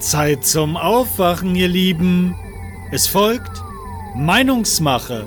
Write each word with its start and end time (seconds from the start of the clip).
Zeit 0.00 0.44
zum 0.44 0.76
Aufwachen, 0.76 1.56
ihr 1.56 1.68
Lieben. 1.68 2.36
Es 2.92 3.06
folgt 3.06 3.62
Meinungsmache, 4.14 5.26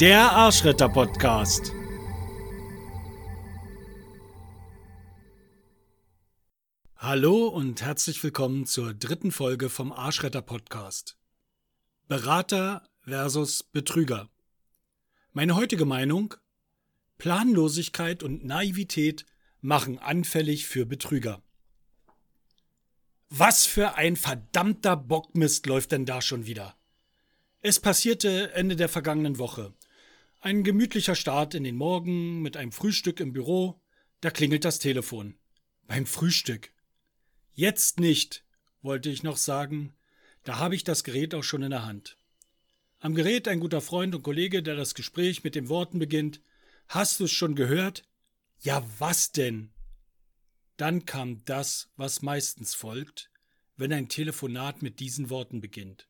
der 0.00 0.32
Arschretter-Podcast. 0.32 1.72
Hallo 6.96 7.48
und 7.48 7.82
herzlich 7.82 8.22
willkommen 8.24 8.64
zur 8.64 8.94
dritten 8.94 9.30
Folge 9.30 9.68
vom 9.68 9.92
Arschretter-Podcast. 9.92 11.18
Berater 12.08 12.88
versus 13.00 13.62
Betrüger. 13.62 14.30
Meine 15.34 15.54
heutige 15.54 15.84
Meinung? 15.84 16.34
Planlosigkeit 17.18 18.22
und 18.22 18.42
Naivität 18.42 19.26
machen 19.60 19.98
anfällig 19.98 20.66
für 20.66 20.86
Betrüger. 20.86 21.42
Was 23.30 23.66
für 23.66 23.96
ein 23.96 24.16
verdammter 24.16 24.96
Bockmist 24.96 25.66
läuft 25.66 25.92
denn 25.92 26.06
da 26.06 26.22
schon 26.22 26.46
wieder? 26.46 26.78
Es 27.60 27.78
passierte 27.78 28.52
Ende 28.54 28.74
der 28.74 28.88
vergangenen 28.88 29.36
Woche. 29.36 29.74
Ein 30.40 30.64
gemütlicher 30.64 31.14
Start 31.14 31.54
in 31.54 31.62
den 31.62 31.76
Morgen 31.76 32.40
mit 32.40 32.56
einem 32.56 32.72
Frühstück 32.72 33.20
im 33.20 33.34
Büro. 33.34 33.82
Da 34.22 34.30
klingelt 34.30 34.64
das 34.64 34.78
Telefon. 34.78 35.36
Beim 35.86 36.06
Frühstück. 36.06 36.72
Jetzt 37.52 38.00
nicht, 38.00 38.44
wollte 38.80 39.10
ich 39.10 39.22
noch 39.22 39.36
sagen. 39.36 39.94
Da 40.44 40.56
habe 40.58 40.74
ich 40.74 40.84
das 40.84 41.04
Gerät 41.04 41.34
auch 41.34 41.44
schon 41.44 41.62
in 41.62 41.70
der 41.70 41.84
Hand. 41.84 42.16
Am 42.98 43.14
Gerät 43.14 43.46
ein 43.46 43.60
guter 43.60 43.82
Freund 43.82 44.14
und 44.14 44.22
Kollege, 44.22 44.62
der 44.62 44.74
das 44.74 44.94
Gespräch 44.94 45.44
mit 45.44 45.54
den 45.54 45.68
Worten 45.68 45.98
beginnt. 45.98 46.40
Hast 46.88 47.20
du 47.20 47.24
es 47.24 47.32
schon 47.32 47.54
gehört? 47.54 48.04
Ja, 48.60 48.82
was 48.98 49.32
denn? 49.32 49.70
Dann 50.78 51.04
kam 51.06 51.44
das, 51.44 51.90
was 51.96 52.22
meistens 52.22 52.74
folgt, 52.74 53.30
wenn 53.76 53.92
ein 53.92 54.08
Telefonat 54.08 54.80
mit 54.80 55.00
diesen 55.00 55.28
Worten 55.28 55.60
beginnt. 55.60 56.08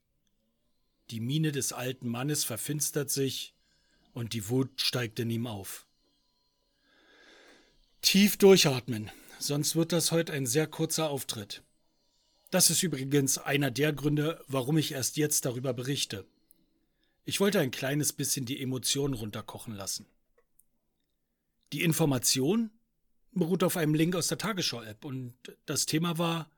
Die 1.11 1.21
Miene 1.21 1.53
des 1.53 1.73
alten 1.73 2.07
Mannes 2.07 2.45
verfinstert 2.45 3.11
sich 3.11 3.55
und 4.13 4.35
die 4.35 4.51
Wut 4.51 4.81
steigt 4.81 5.19
in 5.21 5.31
ihm 5.31 5.47
auf. 5.47 5.87
Tief 8.03 8.37
durchatmen, 8.37 9.11
sonst 9.39 9.75
wird 9.75 9.91
das 9.91 10.13
heute 10.13 10.35
ein 10.35 10.47
sehr 10.47 10.67
kurzer 10.67 11.09
Auftritt. 11.09 11.63
Das 12.51 12.69
ist 12.69 12.83
übrigens 12.83 13.39
einer 13.39 13.71
der 13.71 13.95
Gründe, 13.95 14.45
warum 14.49 14.77
ich 14.77 14.93
erst 14.93 15.17
jetzt 15.17 15.47
darüber 15.47 15.73
berichte. 15.73 16.27
Ich 17.25 17.41
wollte 17.41 17.61
ein 17.61 17.71
kleines 17.71 18.13
bisschen 18.13 18.45
die 18.45 18.61
Emotionen 18.61 19.15
runterkochen 19.15 19.75
lassen. 19.75 20.05
Die 21.73 21.83
Information 21.83 22.71
beruht 23.39 23.63
auf 23.63 23.77
einem 23.77 23.95
Link 23.95 24.17
aus 24.17 24.29
der 24.29 24.39
Tagesschau-App 24.39 25.05
und 25.05 25.35
das 25.67 25.87
Thema 25.87 26.19
war 26.19 26.51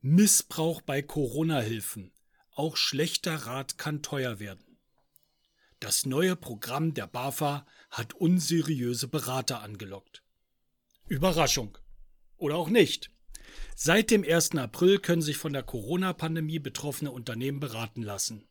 Missbrauch 0.00 0.80
bei 0.80 1.02
Corona-Hilfen. 1.02 2.12
Auch 2.50 2.76
schlechter 2.76 3.34
Rat 3.34 3.78
kann 3.78 4.02
teuer 4.02 4.40
werden. 4.40 4.78
Das 5.80 6.06
neue 6.06 6.36
Programm 6.36 6.94
der 6.94 7.06
BAFA 7.06 7.66
hat 7.90 8.14
unseriöse 8.14 9.08
Berater 9.08 9.62
angelockt. 9.62 10.22
Überraschung. 11.08 11.78
Oder 12.36 12.56
auch 12.56 12.68
nicht. 12.68 13.10
Seit 13.74 14.10
dem 14.10 14.24
1. 14.24 14.56
April 14.56 14.98
können 14.98 15.22
sich 15.22 15.36
von 15.36 15.52
der 15.52 15.62
Corona-Pandemie 15.62 16.58
betroffene 16.58 17.10
Unternehmen 17.10 17.60
beraten 17.60 18.02
lassen. 18.02 18.46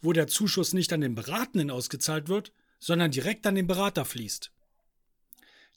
wo 0.00 0.12
der 0.12 0.26
Zuschuss 0.26 0.72
nicht 0.72 0.92
an 0.92 1.00
den 1.00 1.14
Beratenden 1.14 1.70
ausgezahlt 1.70 2.28
wird, 2.28 2.52
sondern 2.80 3.12
direkt 3.12 3.46
an 3.46 3.54
den 3.54 3.68
Berater 3.68 4.04
fließt. 4.04 4.52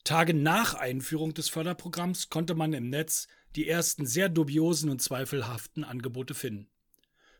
Tage 0.03 0.33
nach 0.33 0.73
Einführung 0.73 1.35
des 1.35 1.49
Förderprogramms 1.49 2.29
konnte 2.29 2.55
man 2.55 2.73
im 2.73 2.89
Netz 2.89 3.27
die 3.55 3.67
ersten 3.67 4.07
sehr 4.07 4.29
dubiosen 4.29 4.89
und 4.89 5.01
zweifelhaften 5.01 5.83
Angebote 5.83 6.33
finden. 6.33 6.67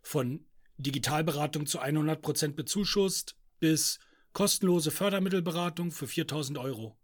Von 0.03 0.45
Digitalberatung 0.77 1.65
zu 1.65 1.81
100% 1.81 2.53
bezuschusst 2.53 3.35
bis 3.59 3.99
kostenlose 4.33 4.91
Fördermittelberatung 4.91 5.91
für 5.91 6.07
4000 6.07 6.59
Euro. 6.59 6.97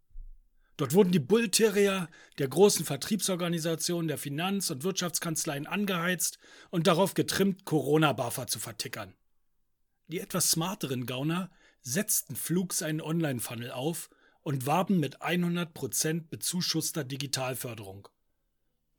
Dort 0.78 0.94
wurden 0.94 1.12
die 1.12 1.20
Bullterrier 1.20 2.08
der 2.38 2.48
großen 2.48 2.86
Vertriebsorganisationen 2.86 4.08
der 4.08 4.20
Finanz- 4.20 4.70
und 4.70 4.84
Wirtschaftskanzleien 4.84 5.66
angeheizt 5.66 6.38
und 6.70 6.86
darauf 6.86 7.16
getrimmt, 7.16 7.66
Corona-Buffer 7.66 8.46
zu 8.46 8.60
vertickern. 8.60 9.16
Die 10.08 10.20
etwas 10.20 10.52
smarteren 10.52 11.08
Gauner 11.08 11.50
setzten 11.82 12.36
flugs 12.36 12.84
einen 12.84 13.02
Online-Funnel 13.02 13.72
auf 13.72 14.10
und 14.44 14.68
warben 14.68 15.00
mit 15.00 15.22
100% 15.22 16.30
bezuschusster 16.30 17.04
Digitalförderung. 17.04 18.08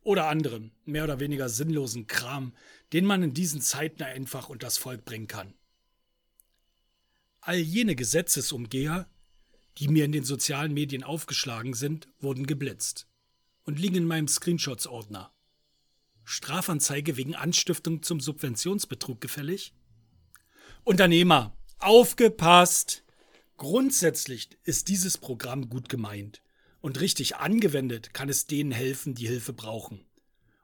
Oder 0.03 0.29
anderem, 0.29 0.73
mehr 0.85 1.05
oder 1.05 1.21
weniger 1.21 1.49
sinnlosen 1.49 2.07
Kram, 2.07 2.55
den 2.93 3.05
man 3.05 3.23
in 3.23 3.35
diesen 3.35 3.61
Zeiten 3.61 4.03
einfach 4.03 4.49
unters 4.49 4.79
Volk 4.79 5.05
bringen 5.05 5.29
kann. 5.29 5.55
All 7.41 7.57
jene 7.57 7.95
Gesetzesumgeher, 7.95 9.09
die 9.79 9.89
mir 9.89 10.05
in 10.05 10.13
den 10.13 10.25
sozialen 10.25 10.75
Medien 10.75 11.05
aufgeschlagen 11.05 11.73
sind, 11.75 12.09
wurden 12.19 12.47
geblitzt 12.47 13.07
und 13.65 13.79
liegen 13.79 13.97
in 13.97 14.05
meinem 14.07 14.29
Screenshots-Ordner. 14.29 15.33
Strafanzeige 16.25 17.17
wegen 17.17 17.35
Anstiftung 17.35 18.03
zum 18.03 18.21
Subventionsbetrug 18.21 19.21
gefällig? 19.21 19.73
Unternehmer, 20.85 21.57
aufgepasst! 21.79 23.05
Grundsätzlich 23.57 24.51
ist 24.65 24.89
dieses 24.89 25.17
Programm 25.17 25.69
gut 25.69 25.89
gemeint 25.89 26.43
und 26.81 27.01
richtig 27.01 27.37
angewendet 27.37 28.13
kann 28.13 28.29
es 28.29 28.47
denen 28.47 28.73
helfen, 28.73 29.15
die 29.15 29.27
Hilfe 29.27 29.53
brauchen. 29.53 30.05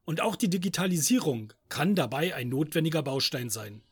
Und 0.04 0.20
auch 0.20 0.36
die 0.36 0.50
Digitalisierung 0.50 1.52
kann 1.68 1.94
dabei 1.94 2.34
ein 2.34 2.48
notwendiger 2.48 3.02
Baustein 3.02 3.48
sein. 3.48 3.82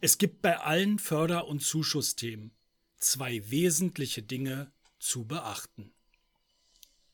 Es 0.00 0.18
gibt 0.18 0.40
bei 0.40 0.58
allen 0.58 0.98
Förder- 0.98 1.46
und 1.46 1.62
Zuschussthemen 1.62 2.53
zwei 3.04 3.50
wesentliche 3.50 4.22
Dinge 4.22 4.72
zu 4.98 5.26
beachten. 5.26 5.92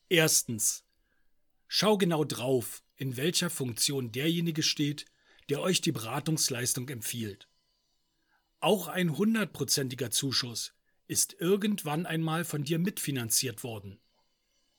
Erstens. 0.09 0.83
Schau 1.67 1.97
genau 1.97 2.25
drauf, 2.25 2.83
in 2.97 3.17
welcher 3.17 3.49
Funktion 3.49 4.11
derjenige 4.11 4.63
steht, 4.63 5.05
der 5.49 5.61
euch 5.61 5.81
die 5.81 5.91
Beratungsleistung 5.91 6.89
empfiehlt. 6.89 7.47
Auch 8.59 8.87
ein 8.87 9.17
hundertprozentiger 9.17 10.11
Zuschuss 10.11 10.73
ist 11.07 11.33
irgendwann 11.39 12.05
einmal 12.05 12.45
von 12.45 12.63
dir 12.63 12.79
mitfinanziert 12.79 13.63
worden. 13.63 13.99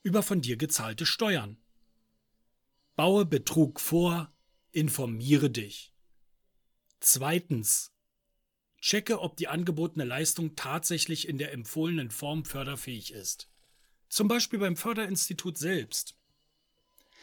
Über 0.02 0.22
von 0.22 0.40
dir 0.40 0.56
gezahlte 0.56 1.04
Steuern. 1.04 1.58
Baue 2.96 3.24
Betrug 3.24 3.80
vor, 3.80 4.32
informiere 4.70 5.50
dich. 5.50 5.92
Zweitens. 7.00 7.91
Checke, 8.82 9.18
ob 9.20 9.36
die 9.36 9.48
angebotene 9.48 10.04
Leistung 10.04 10.54
tatsächlich 10.56 11.28
in 11.28 11.38
der 11.38 11.52
empfohlenen 11.52 12.10
Form 12.10 12.44
förderfähig 12.44 13.12
ist. 13.12 13.48
Zum 14.08 14.26
Beispiel 14.28 14.58
beim 14.58 14.76
Förderinstitut 14.76 15.56
selbst. 15.56 16.16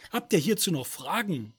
Habt 0.10 0.32
ihr 0.34 0.40
hierzu 0.40 0.72
noch 0.72 0.88
Fragen? 0.88 1.54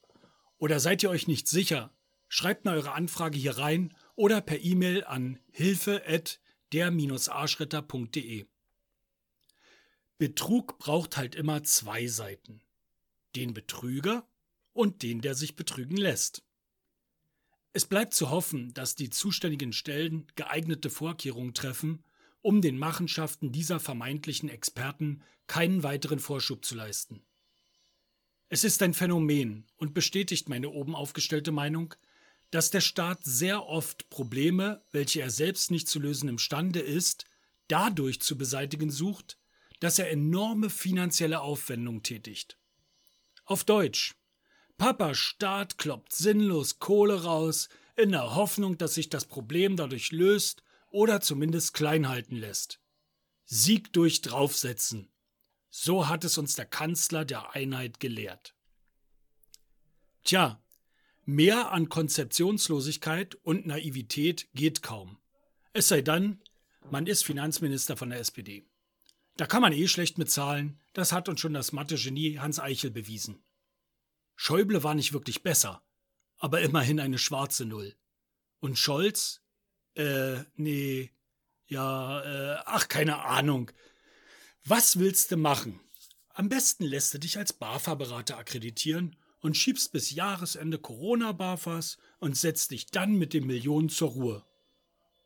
Oder 0.56 0.81
seid 0.81 1.02
ihr 1.02 1.11
euch 1.11 1.29
nicht 1.29 1.49
sicher? 1.49 1.94
Schreibt 2.29 2.64
mir 2.64 2.70
eure 2.73 2.93
Anfrage 2.93 3.38
hier 3.38 3.58
rein 3.58 3.94
oder 4.17 4.41
per 4.41 4.58
E-Mail 4.61 5.05
an 5.05 5.38
hilfe@der-arschritter.de. 5.50 8.47
Betrug 10.17 10.79
braucht 10.79 11.19
halt 11.19 11.35
immer 11.35 11.62
zwei 11.62 12.06
Seiten. 12.06 12.62
Den 13.37 13.52
Betrüger 13.52 14.26
und 14.73 15.02
den, 15.02 15.20
der 15.20 15.35
sich 15.35 15.56
betrügen 15.56 15.99
lässt. 15.99 16.43
Es 17.72 17.87
bleibt 17.87 18.14
zu 18.14 18.31
hoffen, 18.31 18.75
dass 18.75 18.96
die 18.96 19.11
zuständigen 19.11 19.72
Stellen 19.72 20.26
geeignete 20.34 20.90
Vorkehrungen 20.90 21.55
treffen, 21.55 22.05
um 22.43 22.62
den 22.62 22.78
Machenschaften 22.78 23.52
dieser 23.52 23.78
vermeintlichen 23.78 24.49
Experten 24.49 25.22
keinen 25.46 25.82
weiteren 25.82 26.19
Vorschub 26.19 26.64
zu 26.64 26.75
leisten. 26.75 27.22
Es 28.49 28.64
ist 28.64 28.82
ein 28.82 28.94
Phänomen 28.94 29.67
und 29.76 29.94
bestätigt 29.94 30.49
meine 30.49 30.70
oben 30.70 30.96
aufgestellte 30.96 31.52
Meinung, 31.52 31.94
dass 32.50 32.70
der 32.70 32.81
Staat 32.81 33.20
sehr 33.22 33.67
oft 33.67 34.11
Probleme, 34.11 34.82
welche 34.90 35.20
er 35.20 35.31
selbst 35.31 35.70
nicht 35.70 35.87
zu 35.87 36.00
lösen 36.00 36.28
imstande 36.28 36.81
ist, 36.81 37.26
dadurch 37.69 38.20
zu 38.20 38.37
beseitigen 38.37 38.90
sucht, 38.90 39.38
dass 39.78 40.00
er 40.00 40.11
enorme 40.11 40.69
finanzielle 40.69 41.40
Aufwendungen 41.40 42.02
tätigt. 42.02 42.58
Auf 43.44 43.62
Deutsch. 43.62 44.16
Papa 44.80 45.14
Staat 45.14 45.76
kloppt 45.76 46.10
sinnlos 46.14 46.78
Kohle 46.78 47.24
raus, 47.24 47.68
in 47.96 48.12
der 48.12 48.34
Hoffnung, 48.34 48.78
dass 48.78 48.94
sich 48.94 49.10
das 49.10 49.26
Problem 49.26 49.76
dadurch 49.76 50.10
löst 50.10 50.62
oder 50.88 51.20
zumindest 51.20 51.74
klein 51.74 52.08
halten 52.08 52.34
lässt. 52.34 52.80
Sieg 53.44 53.92
durch 53.92 54.22
draufsetzen. 54.22 55.12
So 55.68 56.08
hat 56.08 56.24
es 56.24 56.38
uns 56.38 56.54
der 56.54 56.64
Kanzler 56.64 57.26
der 57.26 57.54
Einheit 57.54 58.00
gelehrt. 58.00 58.54
Tja, 60.24 60.64
mehr 61.26 61.72
an 61.72 61.90
Konzeptionslosigkeit 61.90 63.34
und 63.34 63.66
Naivität 63.66 64.48
geht 64.54 64.80
kaum. 64.80 65.18
Es 65.74 65.88
sei 65.88 66.00
dann, 66.00 66.40
man 66.90 67.06
ist 67.06 67.26
Finanzminister 67.26 67.98
von 67.98 68.08
der 68.08 68.20
SPD. 68.20 68.64
Da 69.36 69.44
kann 69.44 69.60
man 69.60 69.74
eh 69.74 69.88
schlecht 69.88 70.16
mit 70.16 70.30
Zahlen, 70.30 70.80
das 70.94 71.12
hat 71.12 71.28
uns 71.28 71.38
schon 71.38 71.52
das 71.52 71.72
Mathe-Genie 71.72 72.38
Hans 72.38 72.58
Eichel 72.58 72.90
bewiesen. 72.90 73.44
Schäuble 74.42 74.82
war 74.82 74.94
nicht 74.94 75.12
wirklich 75.12 75.42
besser, 75.42 75.82
aber 76.38 76.62
immerhin 76.62 76.98
eine 76.98 77.19
schwarze 77.19 77.66
Null. 77.66 77.94
Und 78.58 78.78
Scholz? 78.78 79.42
Äh, 79.92 80.38
nee, 80.56 81.10
ja, 81.66 82.22
äh, 82.22 82.62
ach, 82.64 82.88
keine 82.88 83.22
Ahnung. 83.22 83.70
Was 84.64 84.98
willst 84.98 85.31
du 85.31 85.37
machen? 85.37 85.78
Am 86.31 86.48
besten 86.48 86.84
lässt 86.84 87.12
du 87.12 87.19
dich 87.19 87.37
als 87.37 87.52
BAFA-Berater 87.52 88.38
akkreditieren 88.38 89.14
und 89.40 89.58
schiebst 89.58 89.92
bis 89.92 90.10
Jahresende 90.10 90.78
Corona-BAFAs 90.78 91.98
und 92.19 92.34
setzt 92.34 92.70
dich 92.70 92.87
dann 92.87 93.16
mit 93.16 93.34
den 93.34 93.46
Millionen 93.46 93.90
zur 93.90 94.08
Ruhe. 94.08 94.46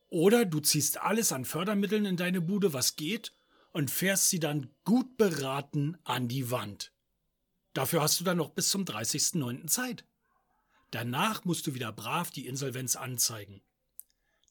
Oder 0.09 0.45
du 0.45 0.59
ziehst 0.59 1.01
alles 1.01 1.31
an 1.31 1.45
Fördermitteln 1.45 2.05
in 2.05 2.17
deine 2.17 2.41
Bude, 2.41 2.73
was 2.73 2.97
geht, 2.97 3.33
und 3.71 3.93
fährst 3.93 4.31
sie 4.31 4.41
dann 4.41 4.75
gut 4.83 5.17
beraten 5.17 5.99
an 6.03 6.27
die 6.27 6.51
Wand. 6.51 6.94
Dafür 7.75 8.03
hast 8.03 8.19
du 8.21 8.25
dann 8.25 8.39
noch 8.39 8.51
bis 8.51 8.71
zum 8.71 8.85
30.09. 8.85 9.67
Zeit. 9.67 10.07
Danach 10.91 11.45
musst 11.45 11.67
du 11.67 11.75
wieder 11.75 11.93
brav 11.93 12.31
die 12.31 12.47
Insolvenz 12.47 12.97
anzeigen. 12.97 13.63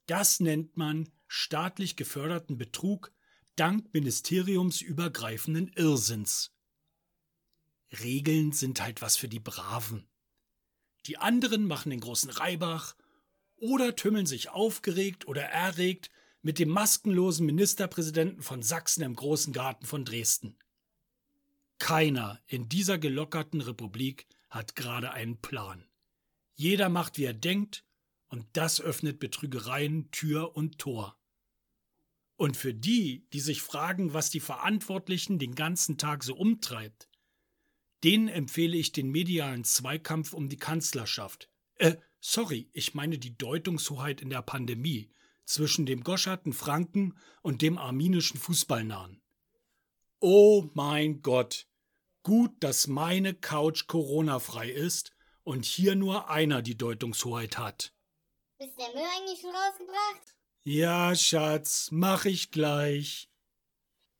Das 0.08 0.42
nennt 0.42 0.76
man 0.76 1.10
staatlich 1.28 1.96
geförderten 1.96 2.58
Betrug 2.58 3.12
dank 3.56 3.94
ministeriumsübergreifenden 3.94 5.70
Irrsinns. 5.70 6.52
Regeln 8.02 8.52
sind 8.52 8.82
halt 8.82 9.02
was 9.02 9.16
für 9.16 9.30
die 9.30 9.40
Braven. 9.40 10.08
Die 11.06 11.18
anderen 11.18 11.66
machen 11.66 11.92
den 11.92 12.00
großen 12.00 12.30
Reibach 12.30 12.96
oder 13.56 13.96
tümmeln 13.96 14.26
sich 14.26 14.50
aufgeregt 14.50 15.28
oder 15.28 15.44
erregt 15.44 16.10
mit 16.42 16.60
dem 16.60 16.70
maskenlosen 16.70 17.46
Ministerpräsidenten 17.46 18.42
von 18.42 18.62
Sachsen 18.64 19.04
im 19.04 19.16
großen 19.16 19.54
Garten 19.54 19.86
von 19.86 20.04
Dresden. 20.04 20.58
Keiner 21.84 22.42
in 22.48 22.70
dieser 22.70 22.98
gelockerten 22.98 23.60
Republik 23.60 24.26
hat 24.50 24.78
gerade 24.78 25.12
einen 25.12 25.42
Plan. 25.42 25.86
Jeder 26.54 26.88
macht, 26.88 27.18
wie 27.18 27.26
er 27.26 27.34
denkt, 27.34 27.84
und 28.30 28.46
das 28.54 28.80
öffnet 28.80 29.20
Betrügereien 29.20 30.10
Tür 30.10 30.56
und 30.56 30.80
Tor. 30.80 31.20
Und 32.38 32.56
für 32.56 32.74
die, 32.74 33.28
die 33.34 33.42
sich 33.42 33.62
fragen, 33.62 34.14
was 34.14 34.30
die 34.30 34.40
Verantwortlichen 34.40 35.40
den 35.40 35.56
ganzen 35.56 35.98
Tag 35.98 36.24
so 36.24 36.38
umtreibt, 36.38 37.10
denen 38.06 38.30
empfehle 38.30 38.78
ich 38.78 38.94
den 38.94 39.12
medialen 39.12 39.66
Zweikampf 39.66 40.32
um 40.32 40.48
die 40.48 40.56
Kanzlerschaft. 40.56 41.50
Äh, 41.76 41.98
sorry, 42.22 42.70
ich 42.72 42.94
meine 42.94 43.18
die 43.18 43.38
Deutungshoheit 43.38 44.22
in 44.22 44.30
der 44.30 44.42
Pandemie 44.42 45.12
zwischen 45.44 45.86
dem 45.86 46.06
Goschatten 46.06 46.54
Franken 46.54 47.18
und 47.42 47.62
dem 47.62 47.78
arminischen 47.78 48.40
Fußballnahen. 48.40 49.22
Oh 50.22 50.70
mein 50.76 51.22
Gott, 51.22 51.68
gut, 52.24 52.52
dass 52.62 52.88
meine 52.88 53.34
Couch 53.34 53.88
Corona-frei 53.88 54.70
ist 54.70 55.12
und 55.44 55.66
hier 55.66 55.96
nur 55.96 56.30
einer 56.30 56.62
die 56.62 56.78
Deutungshoheit 56.78 57.58
hat. 57.58 57.94
Ist 58.58 58.78
der 58.80 58.88
Müll 58.94 59.04
eigentlich 59.18 59.42
schon 59.42 59.52
rausgebracht? 59.52 60.36
Ja, 60.64 61.14
Schatz, 61.16 61.90
mach 61.92 62.26
ich 62.26 62.52
gleich. 62.52 63.30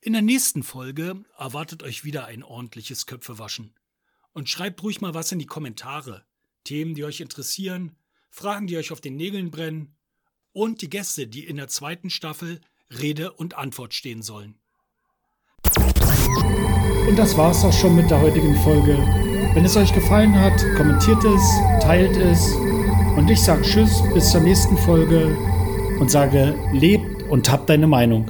In 0.02 0.12
der 0.12 0.22
nächsten 0.22 0.64
Folge 0.64 1.24
erwartet 1.38 1.82
euch 1.82 2.04
wieder 2.04 2.26
ein 2.26 2.44
ordentliches 2.44 3.06
Köpfewaschen. 3.06 3.74
Und 4.34 4.50
schreibt 4.50 4.84
ruhig 4.84 5.00
mal 5.00 5.14
was 5.14 5.32
in 5.32 5.40
die 5.40 5.46
Kommentare. 5.46 6.26
Themen, 6.66 6.96
die 6.96 7.06
euch 7.06 7.22
interessieren, 7.22 7.96
Fragen, 8.30 8.68
die 8.68 8.78
euch 8.78 8.92
auf 8.92 9.00
den 9.00 9.16
Nägeln 9.16 9.52
brennen 9.52 9.96
und 10.52 10.82
die 10.82 10.90
Gäste, 10.90 11.28
die 11.28 11.46
in 11.46 11.56
der 11.56 11.68
zweiten 11.68 12.10
Staffel 12.10 12.60
Rede 12.90 13.32
und 13.32 13.54
Antwort 13.54 13.94
stehen 13.94 14.22
sollen. 14.22 14.60
Und 17.08 17.20
das 17.20 17.38
war's 17.38 17.64
auch 17.64 17.74
schon 17.74 17.96
mit 17.96 18.10
der 18.10 18.22
heutigen 18.22 18.56
Folge. 18.56 18.98
Wenn 19.54 19.66
es 19.66 19.78
euch 19.78 19.94
gefallen 19.94 20.40
hat, 20.40 20.54
kommentiert 20.78 21.24
es, 21.24 21.84
teilt 21.84 22.18
es 22.18 22.56
und 23.16 23.30
ich 23.30 23.42
sage 23.42 23.62
Tschüss 23.62 24.02
bis 24.14 24.32
zur 24.32 24.42
nächsten 24.42 24.78
Folge 24.78 25.38
und 26.00 26.10
sage, 26.10 26.56
lebt 26.72 27.24
und 27.30 27.52
habt 27.52 27.70
deine 27.70 27.88
Meinung. 27.88 28.26